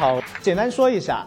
[0.00, 1.26] 好，简单说一下，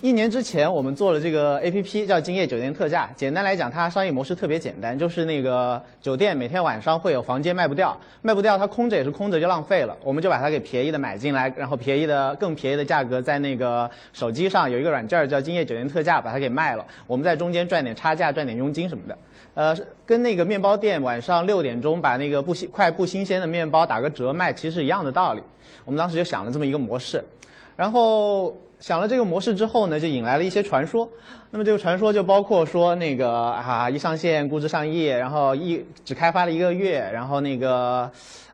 [0.00, 3.10] 一年之前我们做了这个 A P P 叫今夜酒店特价。
[3.14, 19.18] 简单来讲，它商业模式特别简单，就是那个酒店每天晚上会有房间卖不掉，卖不掉它空着也是空着就浪费了，我们就把它给便宜的买进来，然后便宜的更便宜的价格在那个手机上有一个软件叫今夜酒店特价，把它给卖了，我们在中间赚点差价，赚点佣金什么的。
[19.52, 25.42] 呃，跟那个面包店晚上六点钟把那个不新快不新鲜的面包打个折卖，其实一样的道理。
[25.84, 27.22] 我们当时就想了这么一个模式。
[27.78, 31.08] 然后想了这个模式之后呢，就引来了一些传说。
[31.52, 38.10] 那么这个传说就包括说那个啊，一上线估值上亿，然后一只开发了一个月，然后那个。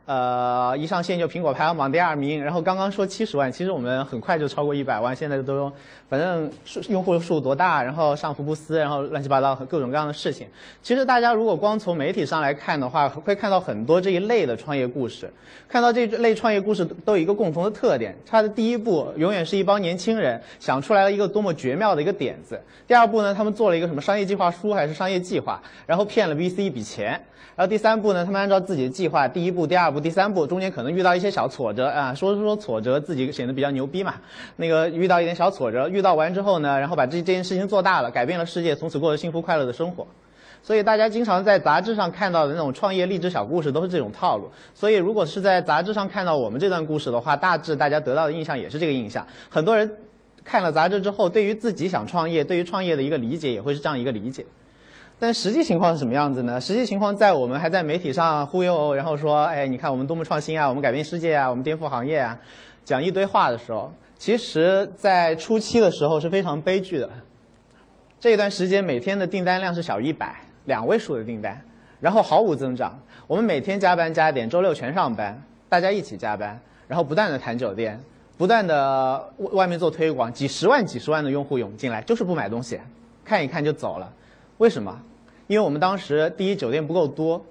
[0.06, 5.72] 呃，一上线就苹果排行榜第二名，然后刚刚说七十万，其实我们很快就超过一百万，现在都，
[6.10, 10.46] 反正数用户数多大，然后上福布斯，然后乱七八糟各种各样的事情。
[10.82, 15.32] 其实大家如果光从媒体上来看的话，会看到很多这一类的创业故事，
[15.66, 27.18] 看到这类创业故事都有一个共同的特点，它的第一步永远是一帮年轻人想出来了一个多么绝妙的一个点子，第二步呢，他们做了一个什么商业计划书还是商业计划，然后骗了 VC 一笔钱。
[27.56, 34.14] 然后第三步呢，他们按照自己的计划，第一步、第二步、第三步，中间可能遇到一些小挫折啊，说说挫折，自己显得比较牛逼嘛。
[34.56, 40.06] 那个遇到一点小挫折，遇到完之后呢，然后把这这件事情做大了，改变了世界，从此过着幸福快乐的生活。
[40.62, 44.50] 所以大家经常在杂志上看到的那种创业励志小故事，都是这种套路。
[44.74, 49.26] 所以如果是在杂志上看到我们这段故事的话，大致大家得到的印象也是这个印象。
[49.50, 49.98] 很多人
[50.42, 54.46] 看了杂志之后，对于自己想创业，对于创业的一个理解，也会是这样一个理解。
[55.18, 56.60] 但实际情况是什么样子呢？
[56.60, 62.38] 实际情况在我们还在媒体上忽悠，然后说，哎，你看我们多么创新啊，我们改变世界啊，我们颠覆行业啊，
[62.84, 67.08] 讲一堆话的时候，其实，在初期的时候是非常悲剧的。
[68.20, 70.34] 这一段时间每天的订单量是小于一百，
[70.64, 71.62] 两位数的订单，
[72.00, 72.98] 然后毫无增长。
[73.26, 76.58] 我们每天加班加点，周六全上班，大家一起加班，
[76.88, 77.98] 然后不断的谈酒店，
[78.36, 82.80] 不断的外面做推广，几十万、几十万的用户涌进来，就是不买东西，
[83.24, 84.12] 看一看就走了。
[84.58, 85.00] 为什么？
[85.46, 87.44] 因为我们当时第一酒店不够多，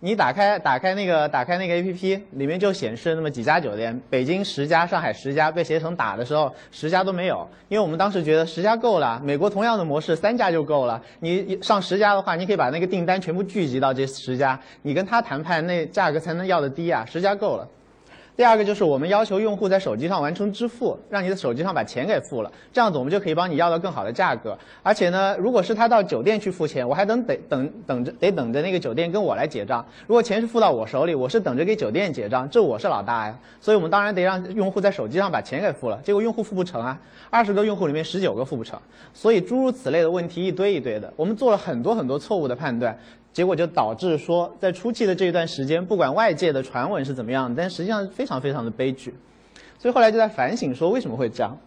[0.00, 7.48] 你打开打开那个打开那个 A P P 里面就显示那么几家酒店，北京十家，上海十家，被携程打的时候十家都没有。
[7.68, 11.02] 因为我们当时觉得十家够了，美国同样的模式三家就够了。
[11.20, 17.66] 你上十家的话，你可以把那个订单全部聚集到这十家，你跟他谈判那价格才能要的低啊，十家够了。
[18.42, 24.58] 第二个就是我们要求用户在手机上完成支付，让你的手机上把钱给付了，这样子我们就可以帮你要到更好的价格。
[24.82, 29.86] 而且呢，如果是他到酒店去付钱，我还等得等等着得等着那个酒店跟我来结账。
[30.08, 33.38] 如果钱是付到我手里，我是等着给酒店结账，这我是老大呀。
[33.60, 36.00] 所以我们当然得让用户在手机上把钱给付了。
[36.02, 36.98] 结果用户付不成啊，
[37.30, 38.76] 二十个用户里面十九个付不成，
[39.14, 42.98] 所以诸如此类的问题一堆一堆的，我们做了很多很多错误的判断。
[43.32, 49.14] 结果就导致说，在初期的这一段时间，不管外界的传闻是怎么样，但实际上非常非常的悲剧。
[49.78, 51.58] 所以后来就在反省说，为什么会这样？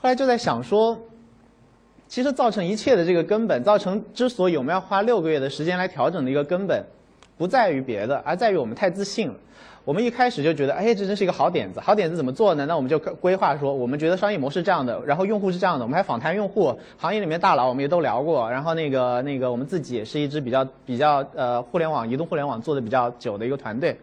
[0.00, 0.98] 后来就在想说，
[2.08, 6.84] 其实造成一切的这个根本，造成之所以我们要花六个月的时间来调整的一个根本，
[7.36, 9.34] 不在于别的，而在于我们太自信了。
[9.84, 11.80] 我们一开始就觉得，哎，这真是一个好点子。
[11.80, 12.64] 好点子怎么做呢？
[12.66, 15.84] 那我们就规划说，我们觉得商业模式这样的，然后用户是这样的。
[15.84, 18.48] 我们还访谈用户，行业里面大佬我们也都聊过。
[18.48, 23.98] 然后那个那个，我们自己也是一支比较比较呃互联网移动互联网做的比较久的一个团队，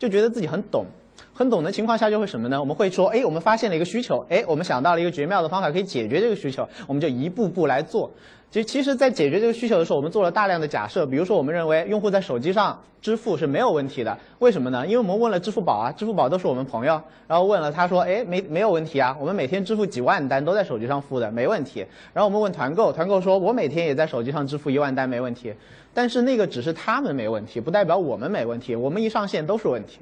[0.00, 0.84] 就觉得自己很懂，
[1.32, 2.58] 很懂的情况下就会什么呢？
[2.58, 8.10] 我们会说，哎，我们发现了一个需求，哎，我们想到了一个绝妙的方法可以解决这个需求，我们就一步步来做。
[8.50, 11.06] 其其实，在解决这个需求的时候，我们做了大量的假设。
[11.06, 14.18] 比如说，我们认为用户在手机上支付是没有问题的。
[14.40, 14.84] 为什么呢？
[14.84, 21.86] 因为我们问了支付宝啊，支付宝都是我们朋友，然后问了他说，哎，没没有问题啊，我们每天支付几万单都在手机上付的，没问题。
[22.12, 25.54] 然后我们问团购，团购说我每天也在手机上支付一万单，没问题。
[25.94, 28.74] 但是那个只是他们没问题，不代表我们没问题。
[28.74, 30.00] 我们一上线都是问题。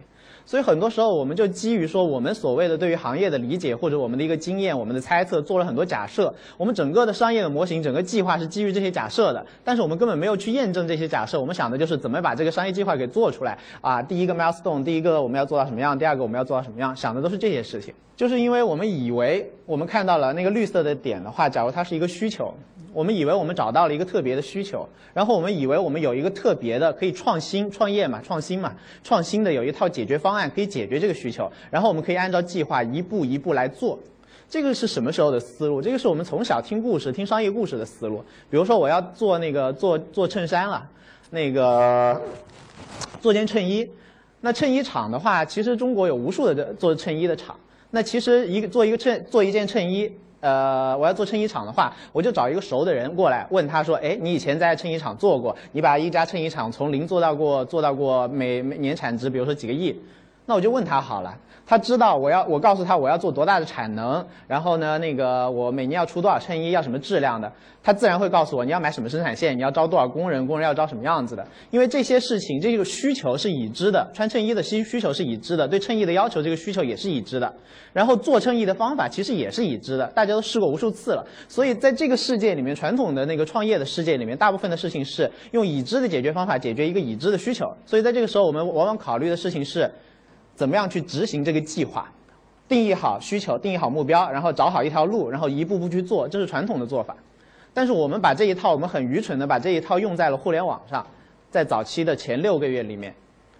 [0.48, 6.34] 所以很多时候，我们就基于说我们所谓的对于行业的理解，或者我们的一个经验、我们的猜测，做了很多假设。
[6.56, 11.38] 我们整个的商业的模型、整个计划是基于这些假设的，但是我们根本没有去验证这些假设。
[11.38, 14.00] 我们想的就是怎么把这个商业计划给做出来啊！
[14.00, 15.98] 第一个 milestone，第一个我们要做到什么样？
[15.98, 16.96] 第二个我们要做到什么样？
[16.96, 17.92] 想的都是这些事情。
[18.16, 22.54] 就是因为我们以为我们看到了那个绿色的点的话，假如它是一个需求。
[22.94, 28.72] 我们以为我们找到了一个特别的需求，然后我们以为我们有一个特别的可以创新创业嘛，创新嘛，
[29.04, 33.98] 创新的有一套解决方案可以解决这个需求，然后我们可以按照计划一步一步来做。
[34.46, 35.80] 这个是什么时候的思路？
[35.80, 38.22] 这个是我们从小听故事、听商业故事的思路。
[38.50, 40.86] 比如说我要做那个做做衬衫了，
[41.30, 42.20] 那个
[43.22, 43.88] 做件衬衣，
[44.42, 47.56] 那衬衣厂的话，其实中国有无数的做衬衣的厂。
[47.92, 50.12] 那其实一个做一个衬做一件衬衣。
[50.40, 60.00] 呃，我要做衬衣厂的话，我就找一个熟的人过来，问他说：“哎，你以前在衬衣厂做过，你把一家衬衣厂从零做到过，做到过每每年产值，比如说几个亿，
[60.48, 61.38] 那我就问他好了。
[61.66, 67.52] 他知道我要我告诉他我要做多大的产能，然后呢，那个我每年要出多少衬衣，要什么质量的，
[67.82, 71.46] 他自然会告诉我你要买什么生产线，你要招多少工人，工人要招什么样子的。
[71.70, 77.54] 因为这些事情，这个需求是已知的，穿衬衣的需需求是已知的，对衬衣的要求这个需求也是已知的，
[77.92, 81.26] 然后做衬衣的方法其实也是已知的，大家都试过无数次了。
[81.48, 87.66] 所以在这个世界里面，传统的那个创业的世界里面，大部分的事情是用已知的解决方法解决一个已知的需求。
[87.84, 89.90] 所以在这个时候，我们往往考虑的事情是，
[90.58, 92.10] 怎么样去执行这个计划。
[92.66, 97.16] 定义好需求，定义好目标，然后找好一条路，然后一步步去做，这是传统的做法。
[97.72, 101.06] 但是我们把这一套，我们很愚蠢的把这一套用在了互联网上，
[101.48, 103.14] 在早期的前六个月里面，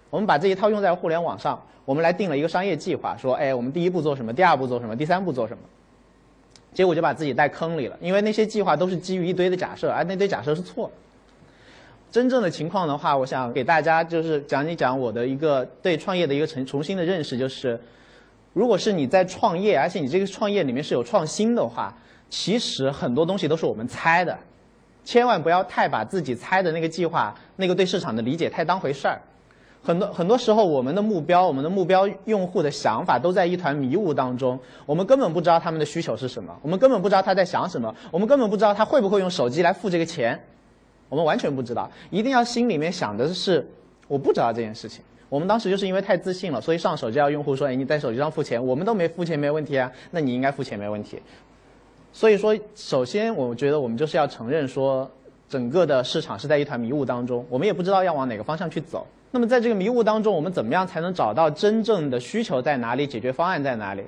[0.09, 5.63] 我们把这一套用在互联网上，我们来定了一个商业计划，说，哎，我们第一步做什么，第二步做什么，第三步做什么。
[6.73, 10.93] 结果就把自己带坑里了，因为那些计划都是基于一堆的假设，而那堆假设是错的。
[12.11, 17.79] 真正的情况的话，我想给大家就是讲一讲我的一个对创业的一个重重新的认识，就是。
[18.51, 21.95] 如果是你在创业，而且你这个创业里面是有创新的话，
[22.31, 24.35] 其实很多东西都是我们猜的，
[25.05, 29.21] 千万不要太把自己猜的那个计划、那个对市场的理解太当回事儿。
[29.83, 40.37] 很多很多时候，我们的目标、我们的目标用户的想法都在一团迷雾当中，我们根本不知道他们的需求是什么，我们根本不知道他在想什么，我们根本不知道他会不会用手机来付这个钱，
[41.09, 41.89] 我们完全不知道。
[42.09, 43.67] 一定要心里面想的是，
[44.07, 45.03] 我不知道这件事情。
[45.27, 51.21] 我们当时就是因为太自信了，所以上手就要用户说：“哎，你在手机上付钱，我们都没付钱，没问题啊，那你应该付钱没问题。”
[52.11, 55.09] 所以说，首先我觉得我们就是要承认说，
[55.47, 59.05] 整个的市场是在一团迷雾当中，我们也不知道要往哪个方向去走。
[59.29, 64.01] 那么在这个迷雾当中，我们怎么样才能找到真正的需求在哪里，解决方案在哪里？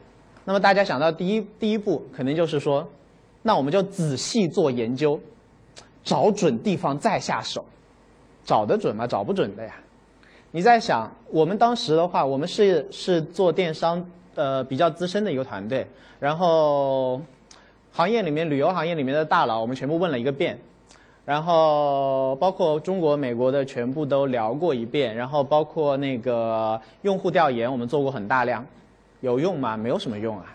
[0.46, 2.90] 那么大家想到第一第一步，肯定就是说，
[3.44, 5.20] 那我们就仔细做研究，
[6.04, 7.64] 找准地方再下手，
[8.44, 9.06] 找得准吗？
[9.06, 9.74] 找不准的呀。
[10.52, 14.06] 你在想，我们当时的话，我们是是做电商，
[14.36, 15.88] 呃，比较资深的一个团队，
[16.20, 17.22] 然后
[17.92, 20.60] 行业里面旅游行业里面的大佬，我们全部问了一个遍，
[21.24, 28.66] 然后包括中国、美国的全部都聊过一遍，然后包括那个用户调研，我们做过很大量，
[29.22, 29.78] 有用吗？
[29.78, 30.46] 没有什么用啊。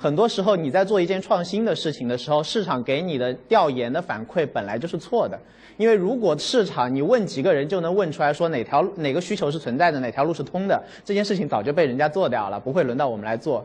[0.00, 5.36] 很多时候你在做一件创新的事情的时候，市场给你的调研的反馈本来就是错的。
[5.76, 13.64] 因为如果市场你问几个人就能问出来说哪条哪个需求是存在的，哪条路是通的，这件事情早就被人家做掉了，不会轮到我们来做。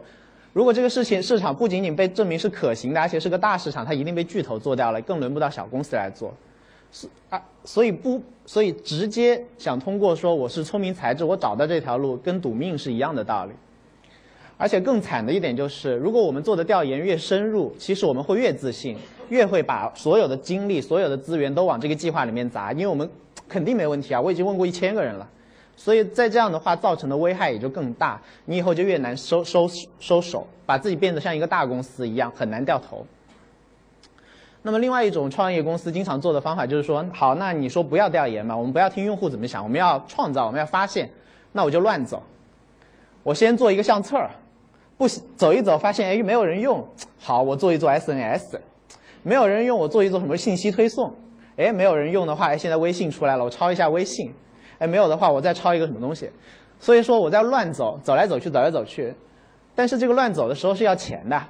[0.54, 6.34] 如果这个事情市场不仅仅被证明是可行的，而且是个大市场，它一定被巨头做掉了，更轮不到小公司来做。
[7.30, 13.52] 啊，所以不，所以直接想通过说我是聪明才智，我找到这条路，跟赌命是一样的道理。
[14.58, 18.96] 而且更惨的一点就是，如果我们做的调研越深入，其实我们会越自信，
[19.30, 23.10] 越会把所有的精力、所有的资源都往这个计划里面砸，因为我们
[23.50, 24.22] 肯定没问题啊！
[24.22, 25.28] 我已经问过一千个人了，
[25.76, 29.68] 所以在这样的话造成的危害也就更大，你以后就越难收收
[30.00, 33.06] 收手，把自己变得像一个大公司一样，很难掉头。
[34.62, 41.10] 那么另外一种创业公司经常做的方法就是说，好，那你说不要调研嘛，我们不要听用户怎么想，我们要创造，我们要发现，
[41.52, 42.24] 那我就乱走，
[43.24, 44.18] 我先做一个相册。
[44.98, 46.88] 不走一走，发现哎没有人用，
[47.20, 48.60] 好，我做一做 SNS，
[49.24, 51.14] 没有人用，我做一做什么信息推送，
[51.58, 54.32] 哎没有人用的话，哎现在微信出来了，我抄一下微信，
[54.80, 56.30] 哎没有的话，我再抄一个什么东西，
[56.80, 59.14] 所以说我在乱走，走来走去，走来走去，
[59.76, 61.42] 但是这个乱走的时候是要钱的，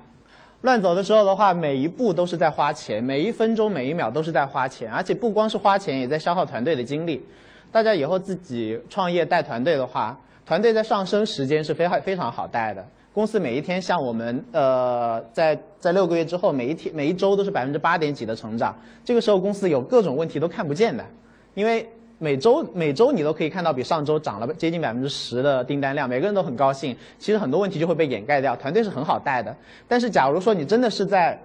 [0.61, 7.25] 乱走的时候的话，每一步都是在花钱，每一分钟每一秒都是在花钱，而且不光是花钱，也在消耗团队的精力。
[7.71, 12.85] 大家以后自己创业带团队的话，团队在上升时间是非常非常好带的。
[13.13, 18.75] 公司每一天像我们，呃，在在六个月之后，每一天每一周都是百分之八点几的成长。
[19.05, 21.05] 这个时候公司有各种问题都看不见的，
[21.53, 26.97] 因为每周每周你都可以看到比上周涨了接近百分之十的订单量，每个人都很高兴。
[27.19, 29.55] 其实很多问题就会被掩盖掉，团队是很好带的。
[29.87, 31.39] 但是假如说你真的是在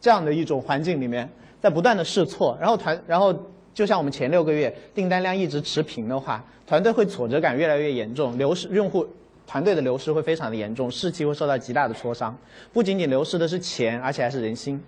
[0.00, 1.28] 这样的一种环境里面，
[1.60, 3.34] 在不断的试错，然后团然后
[3.74, 9.04] 就像我们前六个月订单量一直持平的话，团队会挫折感越来越严重，流失用户。
[9.50, 12.38] 团队的流失会非常的严重，士气会受到极大的挫伤，
[12.72, 14.80] 不仅仅流失的是钱，而且还是人心。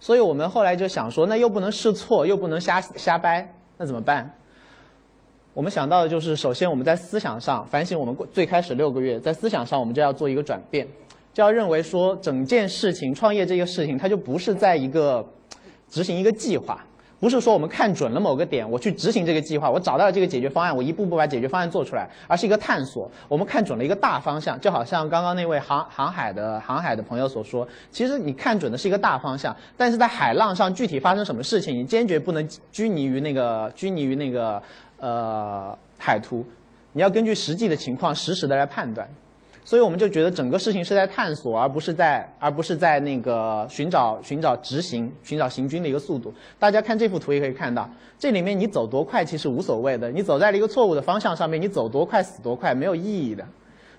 [0.00, 4.34] 所以我们后来就想说，那又不能试错，又不能瞎瞎掰，那怎么办？
[5.52, 10.88] 我们想到的就是，首先我们在思想上反省，我们过最开始六个月在思想上，我们就要做一个转变，
[11.34, 15.22] 就要认为说，整件事情创业这个事情，它就不是在一个
[15.90, 16.82] 执行一个计划。
[17.18, 23.10] 不是说我们看准了某个点，我去执行这个计划，我找到了这个解决方案，我一步步把解决方案做出来，而是一个探索。
[23.26, 34.62] 我们看准了一个大方向，就好像刚刚那位航航海的航海的朋友所说，其实你看准的是一个大方向，但是在海浪上具体发生什么事情，你坚决不能拘泥于那个拘泥于那个
[34.98, 36.44] 呃海图，
[36.92, 39.08] 你要根据实际的情况实时的来判断。
[39.66, 46.32] 所以我们就觉得整个事情是在探索，而不是在而不是在那个寻找寻找执行寻找行军的一个速度。
[46.56, 53.44] 大家看这幅图也可以看到，这里面你走多快其实无所谓的，你走在了一个错误的方向上面，你走多快死多快没有意义的。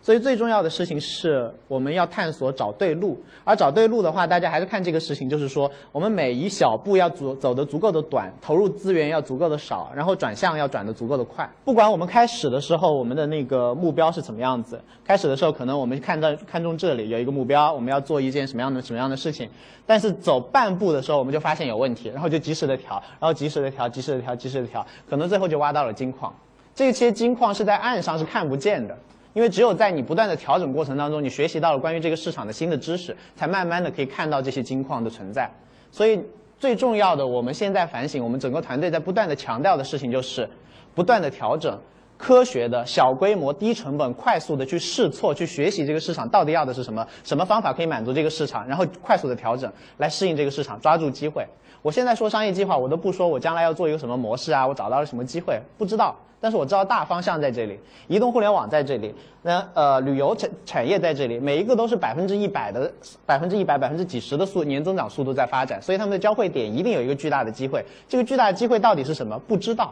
[0.01, 11.49] 所以最重要的事情是我们要探索找对路，而找对路的话，大家还是看这个事情，就是说我们每一小步要足走的足够的短，投入资源要足够的少，然后转向要转的足够的快。
[11.65, 19.49] 不管我们开始的时候我们的那个目标是怎么样子，开始的时候可能我们看到看中这里有一个目标，我们要做一件什么样的什么样的事情，
[19.85, 26.33] 但是走半步的时候我们就发现有问题，然后就及时的调，然后及时的调，及时的调，及时的调，可能最后就挖到了金矿。
[26.73, 28.95] 这些金矿是在岸上是看不见的。
[29.33, 35.51] 因为只有在你不断的调整过程当中，你学习到了关于这个市场的新的知识，才慢慢的可以看到这些金矿的存在。
[35.91, 36.19] 所以
[36.57, 40.49] 最重要的，我们现在反省，我们整个团队在不断的强调的事情就是，
[40.95, 41.79] 不断的调整，
[42.17, 51.45] 科学的小规模、低成本、快速的去试错，去学习这个市场到底要的是什么，什么方法可以满足这个市场，然后快速的调整来适应这个市场，抓住机会。
[51.81, 56.15] 我现在说商业计划，我都不说我将来要做一个什么模式啊，我找到了什么机会，不知道。
[56.39, 62.91] 但是我知道大方向在这里，移动互联网在这里，那呃旅游产产业在这里，每一个都是百分之一百的
[63.25, 67.83] 百分之一百百分之几十的速年增长速度在发展，所以他们的交汇点一定有一个巨大的机会。
[68.07, 69.39] 这个巨大的机会到底是什么？
[69.47, 69.91] 不知道。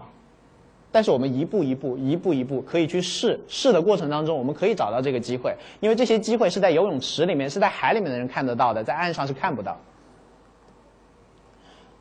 [0.95, 9.77] 但是我们一步一步一步一步可以去试，试的过程当中我们可以找到这个机会，因为这些机会是在游泳池里面，是在海里面的人看得到的，在岸上是看不到。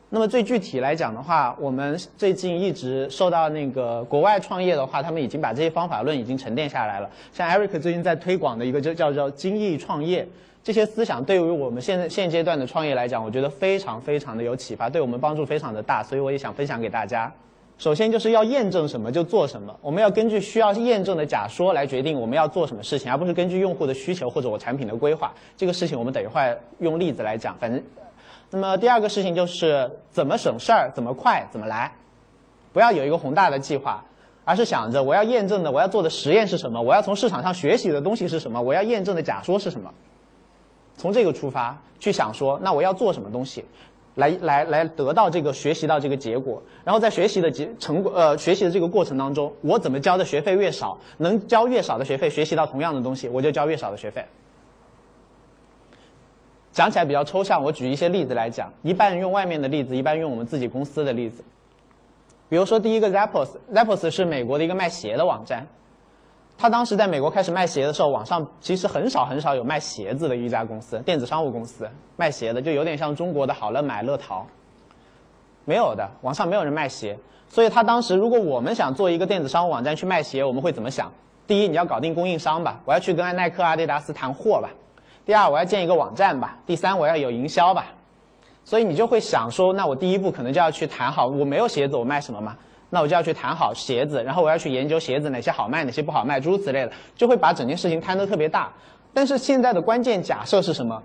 [0.09, 7.09] 那么最具体来讲的话，我们最近一直受到那个国外创业的话，他们已经把这些方法论已经沉淀下来了。
[7.33, 10.25] 像 Eric 最近在推广的一个就叫做精益创业，
[10.63, 17.29] 这些思想对于我们现在现阶段的创业来讲，我觉得非常非常的有启发，对我们帮助非常的大，所以我也想分享给大家。
[17.77, 25.33] 首先就是要验证什么就做什么，我们要根据需要验证的假说来决定我们要做什么事情，而不是根据用户的需求或者我产品的规划。
[25.57, 27.83] 这个事情我们等一会儿用例子来讲，反正。
[28.51, 31.91] 那么第二个事情就是怎么省事儿，怎么快，怎么来，
[32.71, 34.05] 不要有一个宏大的计划，
[34.45, 39.93] 而是想着我要验证的，我要做的实验是什么，我要从市场上学习的东西是什么，我要验证的假说是什么，
[40.95, 43.65] 从这个出发去想说，那我要做什么东西，
[44.15, 54.25] 来来来得到这个学习到这个结果，然后在学习的结成果呃学习的这个过程当中，我怎么交的学费越少，能交越少的学费学习到同样的东西，我就交越少的学费。
[56.71, 58.73] 讲起来比较抽象，我举一些例子来讲。
[58.83, 61.43] 一半用外面的例子，一半用我们自己公司的例子。
[62.49, 65.65] 比如说，第一个 Zappos，Zappos 是美国的一个卖鞋的网站。
[66.57, 74.45] 他当时在美国开始卖鞋的时候，网上其实很少很少有卖鞋子的一家公司，电子商务公司卖鞋的，就有点像中国的好乐买、乐淘，
[75.65, 77.17] 没有的，网上没有人卖鞋。
[77.47, 81.11] 所以他当时，如果我们想做一个电子商务网站去卖鞋，我们会怎么想？
[81.45, 84.69] 第一，你要搞定供应商吧，我要去跟耐克、阿迪达斯谈货吧。
[85.25, 86.57] 第二，我要建一个网站吧。
[86.65, 87.85] 第三，我要有营销吧。
[88.63, 92.57] 所以你就会想说，那我第一步可能就要去谈好，我没有鞋子，我卖什么嘛？
[92.95, 98.71] 那我就要去谈好鞋子，然后我要去研究鞋子哪些好卖，哪些不好卖，诸如此类的，就会把整件事情摊得特别大。
[99.13, 101.03] 但是现在的关键假设是什么？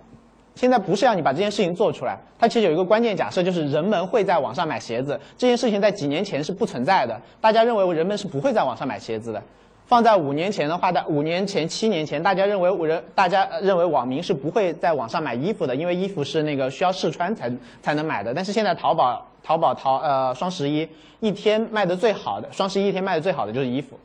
[0.55, 5.19] 现在不是要你把这件事情做出来，它其实有一个关键假设，就是人们会在网上买鞋子。
[5.37, 9.43] 这件事情在几年前是不存在的，大家认为人们是不会在网上买鞋子的。
[9.87, 17.51] 放在五年前的话，在五年前、七年前，大家认为人，大家认为网民是不会在网上买衣服的，因为衣服是那个需要试穿才
[17.83, 18.33] 才能买的。
[18.33, 20.89] 但是现在淘宝、淘宝淘呃双十一
[21.21, 23.99] 一天卖的最好的，双十一一天卖的最好的就是衣服，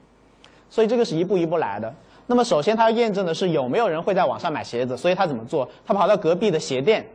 [0.70, 1.94] 所以这个是一步一步来的。
[2.28, 5.70] 那么首先他要验证的是有没有人会在网上买鞋子，所以他怎么做？
[5.86, 7.06] 他跑到隔壁的鞋店，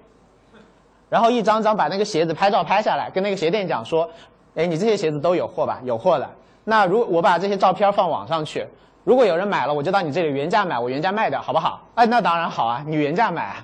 [1.09, 4.09] 然后一张张把那个鞋子拍照拍下来，跟那个鞋店讲说
[4.55, 5.81] ：“哎，你这些鞋子都有货吧？
[5.85, 6.31] 有货的。”
[6.65, 8.65] 那如我把这些照片放网上去，
[9.03, 11.85] 如果有人买了，我就到你这里原价买，我原价卖掉，好不好？
[11.97, 13.57] 哎，那当然好啊，你原价买。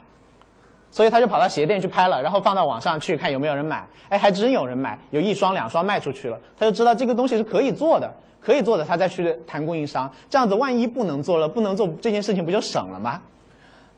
[0.96, 3.86] 所以他就跑到鞋店去拍了，然后放到网上去看有没有人买。
[4.08, 8.10] 哎，还真有人买，有一双两双卖出去了，他就知道这个东西是可以做的，
[8.40, 10.10] 可以做的，他再去谈供应商。
[10.30, 13.20] 这样子，万一不能做了，不能做这件事情，不就省了吗？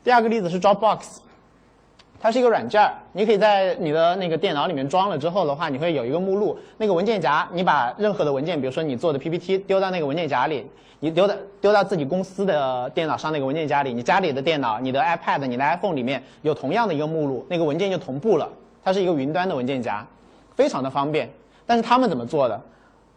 [0.03, 1.19] 第二个例子是 Dropbox。
[2.19, 10.65] 它是一个软件儿，你可以在你的那个电脑里面装了之后的话，你会有一个目录，那个文件夹，你把任何的文件，比如说你做的 PPT 丢到那个文件夹里，
[10.99, 18.49] 你丢的丢到自己公司的电脑上那个文件夹里，你家里的电脑、你的 iPad、你的 iPhone 里面有同样的一个目录，那个文件就同步了。
[18.83, 20.05] 它是一个云端的文件夹，
[20.55, 21.29] 非常的方便。
[21.65, 22.59] 但是他们怎么做的？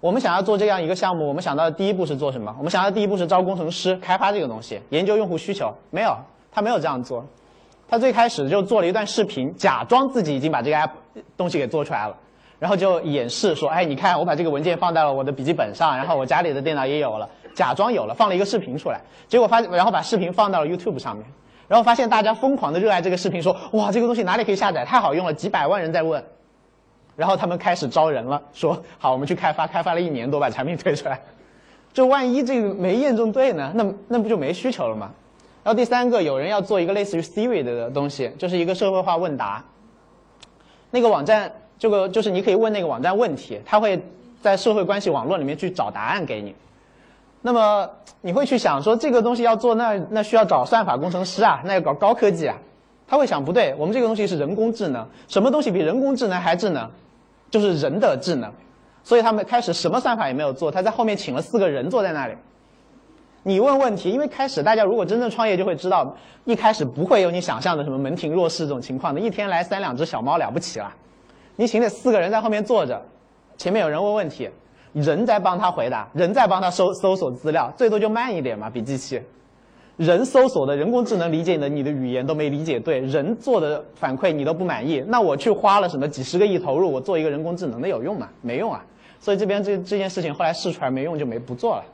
[0.00, 2.54] 我们想要做这样一个项目，我们想到的第一步是做什么？
[2.59, 5.73] 我们想到的第一步是招工程师开发这个东西，研究用户需求。
[5.90, 6.16] 没有，
[6.50, 7.25] 他没有这样做。
[7.92, 10.92] 他最开始就做了一段视频，假装自己已经把这个 app
[11.37, 12.16] 东西给做出来了，
[12.58, 21.26] 然后就演示说：“哎，你看我把这个文件放在了我的笔记本上，然后我家里的电脑也有了。”假装有了，放了一个视频出来，结果发然后把视频放到了 YouTube 上面，
[21.68, 26.25] 然后发现大家疯狂的热爱这个视频，说哇这个东西哪里可以下载，太好用了，几百万人在问，
[27.14, 31.20] 然后他们开始招人了，说好我们去开发，开发了一年多把产品推出来，
[31.92, 35.11] 就万一这个没验证对呢，那那不就没需求了吗？
[35.64, 39.64] 然后第三个有人要做一个类似于 Siri 的东西，就是一个社会化问答，
[40.90, 44.02] 那个网站这个就是你可以问那个网站问题，它会。
[44.42, 46.52] 在社会关系网络里面去找答案给你，
[47.42, 47.88] 那么
[48.23, 52.57] 你会去想说这个东西要做那那需要找算法工程师啊，那要搞高科技啊，
[53.07, 56.90] 他会想不对，我们这个东西是人工智能，什么东西比人工智能还智能？
[57.52, 58.52] 就是人的智能，
[59.04, 62.35] 所以他们开始什么算法也没有做，他在后面请了四个人坐在那里，
[63.44, 70.92] 你问问题，因为开始大家如果真正创业就会知道，一开始不会有你想象的什么门庭若市这种情况的，一天来三两只小猫了不起了，
[71.56, 73.02] 你请这四个人在后面坐着。
[73.58, 74.49] 前面有人问问题，
[74.92, 79.20] 人在帮他回答，人在帮他搜搜索资料，最多就慢一点嘛，比机器。
[79.96, 88.28] 人搜索的人工智能理解的你的语言都没理解对，人做的反馈你都不满意，那我去花了什么几十个亿投入，我做一个人工智能的有用吗？
[88.40, 88.84] 没用啊。
[89.20, 91.84] 所以这边这这件事情后来试出来没用就没不做了。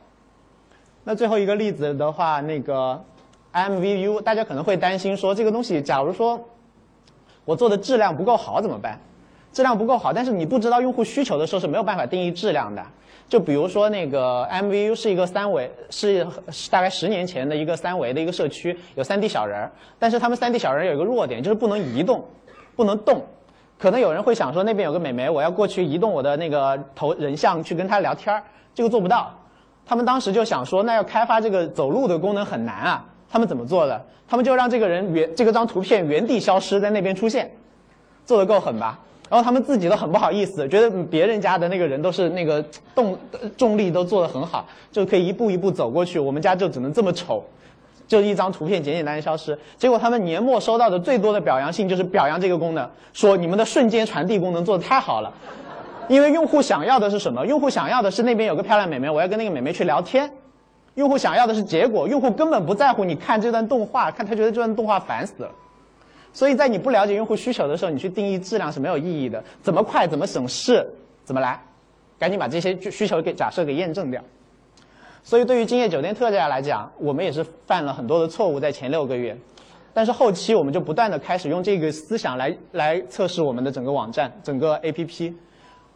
[1.09, 3.03] 那最后一个例子的话，那个
[3.51, 6.39] MVU，大家可能会担心说这个东西，假如说
[7.45, 8.99] 我做的质量不够好怎么办？
[9.51, 12.85] 质量不够好，但是你不知道用户需求的时候是没有办法定义质量的。
[13.27, 16.27] 就比如说那个 MVU 是一个三维，是
[16.69, 19.71] 大概十年前的一个三维的一个社区，有 3D 小人儿。
[19.97, 22.23] 但是他们 3D 小人有一个弱点，就是不能移动，
[22.75, 23.25] 不能动。
[23.79, 28.43] 可能有人会想说，那边有个美眉，我要过去移动我的那个头人像去跟她聊天儿，
[28.75, 29.33] 这个做不到。
[29.89, 33.03] 他们当时就想说，那要开发这个走路的功能很难啊。
[33.27, 33.99] 他们怎么做的？
[34.27, 37.51] 他们就让这个人原这个张图片原地消失在那边出现，
[38.23, 38.99] 做的够狠吧？
[39.31, 43.17] 然后他们自己都很不好意思，觉得别人家的那个人都是那个动
[43.57, 46.19] 重力都做得很好，就可以一步一步走过去。
[46.19, 47.43] 我们家就只能这么丑，
[48.07, 49.57] 就一张图片简简单单消失。
[49.75, 55.33] 结果他们年末收到的最多的表扬信就是表扬这个功能，说你们的瞬间传递功能做得太好了。
[56.09, 57.45] 因为用户想要的是什么？
[57.45, 60.29] 用户想要的是那边有个漂亮美眉，我要跟那个美眉去聊天。
[60.95, 65.51] 用户想要的是结果，用户根本不在乎你看这段动画，看他觉得这段动画烦死了。
[66.33, 69.41] 所以在你不了解用户需求的时候，你去定义质量是没有意义的。
[69.61, 70.83] 怎么快，怎么省事，
[71.23, 71.59] 怎么来，
[72.17, 74.19] 赶紧把这些需求给假设给验证掉。
[75.21, 79.37] 所以对于今夜酒店特价来讲，我们也是犯了很多的错误在前六个月，
[79.93, 85.33] 但是后期我们就不断的开始用这个思想来来测试我们的整个网站、整个 APP。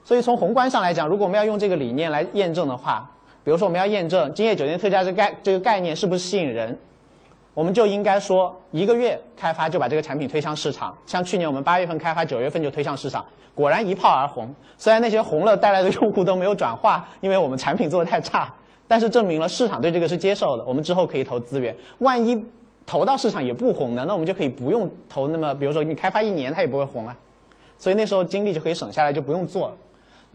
[0.06, 3.10] 所以从宏观上来讲，如果我们要用这个理念来验证的话，
[3.44, 6.78] 比如说我们要验证今夜酒店特价这概这个概念是不是吸引人。
[7.54, 10.98] 我们就应该说，一个月开发就把这个产品推向市场。
[11.06, 14.52] 像去年我们八月份开发，九月份就推向市场，果然一炮而红。
[14.76, 18.52] 虽然那些红了带来的用户都没有转化，因为我们产品做的太差，
[18.88, 20.64] 但是证明了市场对这个是接受的。
[20.66, 22.44] 我们之后可以投资源，万一
[22.88, 27.16] 投到市场也不红呢，那我们就可以不用投那么，比如说你开发一年它也不会红啊。
[27.78, 29.76] 所以那时候精力就可以省下来，就不用做了。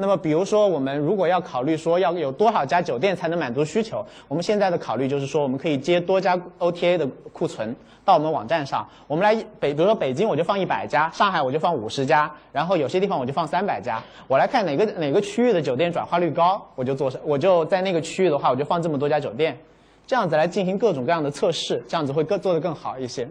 [0.01, 8.89] 那么，比如说，我们如果要考虑说要有多少家酒店才能满足需求，我们现在的考虑就是说，我们可以接多家 OTA 的库存到我们网站上。
[9.09, 14.01] 我们来北，比如说北京我就放一百家，上海我就放五十家，然后有些地方我就放三百家。
[14.29, 19.59] 我来看哪个哪个区域的酒店转化率高，我就做，我就在那个区域的话，我就放这么多家酒店，
[20.07, 23.29] 这样子来进行各种各样的测试，这样子会更做得更好一些。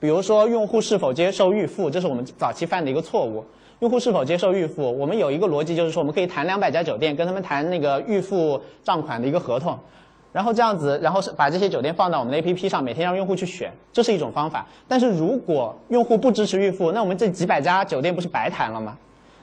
[0.00, 3.44] 比如说，用户是否接受预付，这是我们早期犯的一个错误。
[3.80, 4.82] 用户是否接受预付？
[4.82, 9.78] 我们有一个逻辑，就是说我们可以谈两百家酒店，跟他们谈那个预付账款的一个合同，
[10.32, 14.66] 然后这样子，然后是把这些酒店放到我们的 APP 上，每天让用户去选，这是一种方法。
[14.86, 18.98] 但是如果用户不支持预付，那我们这几百家酒店不是白谈了吗？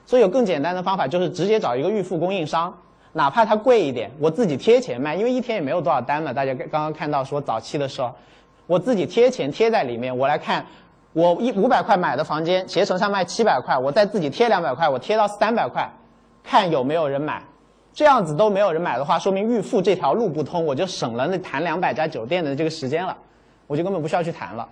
[0.05, 2.71] 所以有更简单的方法，就是直接找一个预付供应商，
[3.13, 6.31] 哪怕它贵一点，我自己贴钱卖，因为一天也没有多少单嘛。
[6.31, 8.13] 大家刚刚看到说早期的时候，
[8.67, 10.63] 我自己贴钱贴在里面，我来看。
[11.13, 15.91] 我一五百块买的房间，携程上卖七百块，我再自己贴两百块，我贴到三百块，
[16.43, 17.43] 看有没有人买。
[17.93, 23.17] 这样子都没有人买的话，说明预付这条路不通，我就省了那谈两百家酒店的这个时间了，
[23.65, 24.69] 我就根本不需要去谈了。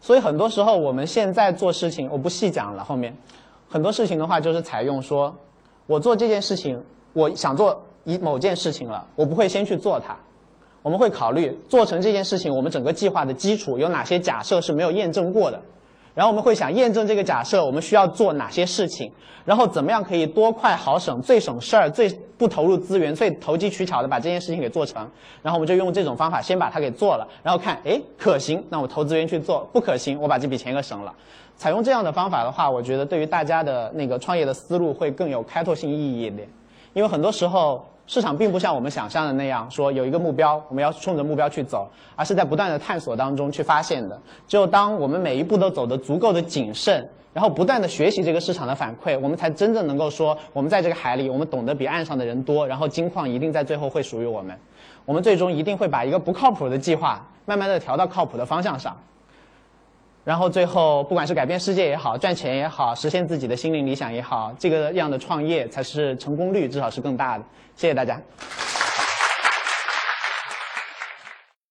[0.00, 2.82] 所以很多时候我们现在做事情，我不细讲了。
[2.82, 3.14] 后面
[3.68, 5.36] 很多事情的话，就是采用说，
[5.86, 10.16] 我做这件事情，我想做一某件事情了，我不会先去做它。
[10.86, 15.60] 我们会考虑做成这件事情，我们整个计划的基础有哪些假设是没有验证过的，
[16.14, 19.10] 然后我们会想验证这个假设，我们需要做哪些事情，
[19.44, 25.04] 然后怎么样可以多快好省，最省事儿，最不投入资源，最投机取巧的把这件事情给做成，
[25.42, 31.12] 然后我们就用这种方法先把它给做了，然后看，哎，可行，那我投资源去做，不可行，我把这笔钱给省了。
[31.56, 36.48] 采用这样的方法的话，我觉得对于大家的那个创业的思路会更有开拓性意义一点，
[36.94, 37.84] 因为很多时候。
[38.06, 44.20] 市场并不像我们想象的那样，说有一个目标，我们要冲着目标去走，而是在不断的探索当中去发现的。
[44.46, 54.56] 只有当我们每一步都走得足够的谨慎，然后不断的学习这个市场的反馈，我们才真正能够说，我们在这个海里，我们懂得比岸上的人多，然后金矿一定在最后会属于我们。
[55.04, 58.96] 我们最终一定会把一个不靠谱的计划，慢慢的调到靠谱的方向上。
[60.26, 67.44] 然后最后，不管是改变世界也好，赚钱也好，实现自己的心灵理想也好，这个样的创业才是成功率至少是更大的。
[67.76, 68.20] 谢谢大家。